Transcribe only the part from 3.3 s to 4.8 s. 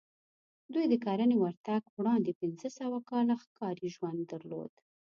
ښکاري ژوند درلود